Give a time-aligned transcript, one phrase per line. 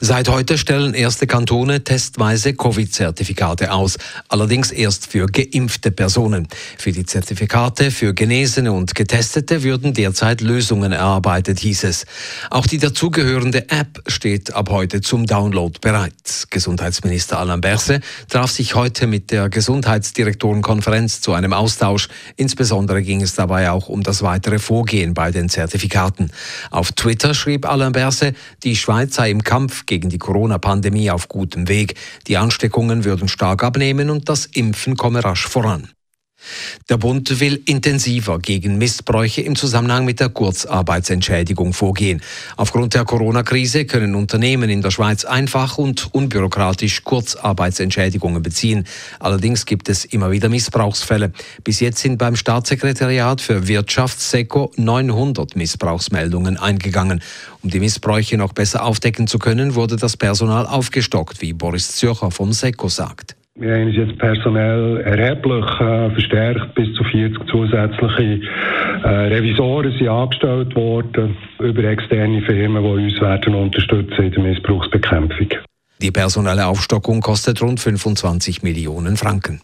[0.00, 3.98] Seit heute stellen erste Kantone testweise Covid-Zertifikate aus,
[4.28, 6.48] allerdings erst für geimpfte Personen.
[6.76, 12.04] Für die Zertifikate für Genesene und Getestete würden derzeit Lösungen erarbeitet, hieß es.
[12.50, 16.12] Auch die dazugehörende App steht ab heute zum Download bereit.
[16.50, 22.08] Gesundheitsminister Alain Berset traf sich heute mit der Gesundheitsdirektorenkonferenz zu einem Austausch.
[22.36, 26.32] Insbesondere ging es dabei auch um das weitere Vorgehen bei den Zertifikaten.
[26.70, 31.68] Auf Twitter schrieb Alain Berset, die Schweiz sei im Kampf gegen die Corona-Pandemie auf gutem
[31.68, 31.94] Weg.
[32.26, 35.88] Die Ansteckungen würden stark abnehmen und das Impfen komme rasch voran.
[36.88, 42.20] Der Bund will intensiver gegen Missbräuche im Zusammenhang mit der Kurzarbeitsentschädigung vorgehen.
[42.56, 48.84] Aufgrund der Corona-Krise können Unternehmen in der Schweiz einfach und unbürokratisch Kurzarbeitsentschädigungen beziehen.
[49.20, 51.32] Allerdings gibt es immer wieder Missbrauchsfälle.
[51.64, 57.22] Bis jetzt sind beim Staatssekretariat für Wirtschaft SECO 900 Missbrauchsmeldungen eingegangen.
[57.62, 62.30] Um die Missbräuche noch besser aufdecken zu können, wurde das Personal aufgestockt, wie Boris Zürcher
[62.30, 63.31] vom SECO sagt.
[63.54, 66.74] Wir haben uns jetzt personell erheblich äh, verstärkt.
[66.74, 68.40] Bis zu 40 zusätzliche
[69.04, 75.48] äh, Revisoren sind angestellt worden über externe Firmen, die uns werden unterstützen in der Missbrauchsbekämpfung.
[76.00, 79.60] Die personelle Aufstockung kostet rund 25 Millionen Franken.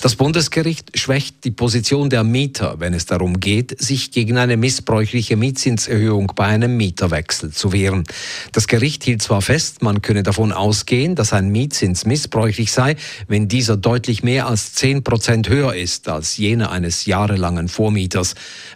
[0.00, 5.36] Das Bundesgericht schwächt die Position der Mieter, wenn es darum geht, sich gegen eine missbräuchliche
[5.36, 8.04] Mietzinserhöhung bei einem Mieterwechsel zu wehren.
[8.52, 12.96] Das Gericht hielt zwar fest, man könne davon ausgehen, dass ein Mietzins missbräuchlich sei,
[13.28, 18.34] wenn dieser deutlich mehr als 10 Prozent höher ist als jener eines jahrelangen Vormieters.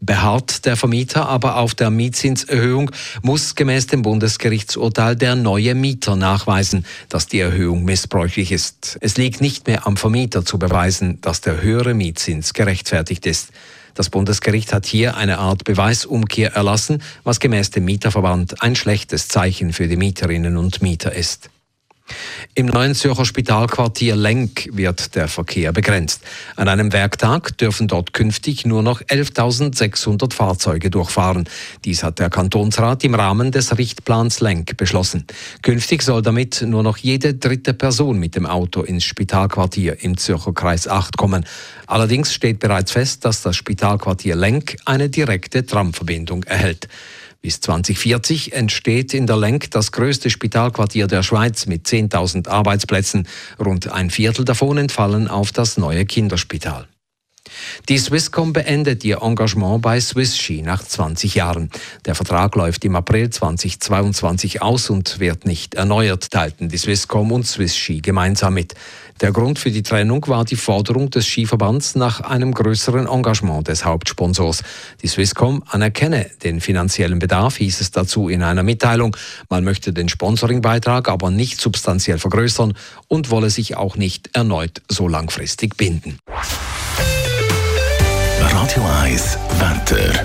[0.00, 2.90] Beharrt der Vermieter aber auf der Mietzinserhöhung,
[3.22, 8.98] muss gemäß dem Bundesgerichtsurteil der neue Mieter nachweisen, dass die Erhöhung missbräuchlich ist.
[9.00, 13.50] Es liegt nicht mehr am Vermieter zu beweisen, dass der höhere Mietzins gerechtfertigt ist.
[13.94, 19.72] Das Bundesgericht hat hier eine Art Beweisumkehr erlassen, was gemäß dem Mieterverband ein schlechtes Zeichen
[19.72, 21.48] für die Mieterinnen und Mieter ist.
[22.54, 26.22] Im neuen Zürcher Spitalquartier Lenk wird der Verkehr begrenzt.
[26.56, 31.48] An einem Werktag dürfen dort künftig nur noch 11.600 Fahrzeuge durchfahren.
[31.84, 35.26] Dies hat der Kantonsrat im Rahmen des Richtplans Lenk beschlossen.
[35.62, 40.52] Künftig soll damit nur noch jede dritte Person mit dem Auto ins Spitalquartier im Zürcher
[40.52, 41.44] Kreis 8 kommen.
[41.86, 46.88] Allerdings steht bereits fest, dass das Spitalquartier Lenk eine direkte Tramverbindung erhält.
[47.46, 53.28] Bis 2040 entsteht in der Lenk das größte Spitalquartier der Schweiz mit 10.000 Arbeitsplätzen.
[53.64, 56.88] Rund ein Viertel davon entfallen auf das neue Kinderspital.
[57.88, 61.70] Die Swisscom beendet ihr Engagement bei Swisski nach 20 Jahren.
[62.04, 67.46] Der Vertrag läuft im April 2022 aus und wird nicht erneuert, teilten die Swisscom und
[67.46, 68.74] Swisski gemeinsam mit.
[69.20, 73.84] Der Grund für die Trennung war die Forderung des Skiverbands nach einem größeren Engagement des
[73.84, 74.62] Hauptsponsors.
[75.02, 79.16] Die Swisscom anerkenne den finanziellen Bedarf, hieß es dazu in einer Mitteilung.
[79.48, 82.74] Man möchte den Sponsoringbeitrag aber nicht substanziell vergrößern
[83.08, 86.18] und wolle sich auch nicht erneut so langfristig binden.
[88.58, 90.24] Radio 1 Wetter.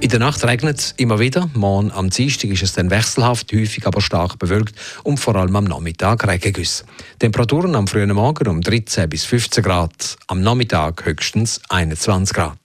[0.00, 1.48] In der Nacht regnet es immer wieder.
[1.54, 5.64] Morgen am Dienstag ist es dann wechselhaft, häufig aber stark bewölkt und vor allem am
[5.64, 6.84] Nachmittag Regengüsse.
[7.18, 12.58] Temperaturen am frühen Morgen um 13 bis 15 Grad, am Nachmittag höchstens 21 Grad.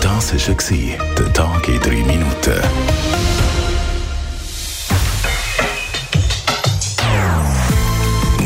[0.00, 2.60] Das war der Tag in drei Minuten.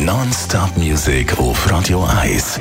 [0.04, 2.60] Non-Stop Music auf Radio 1.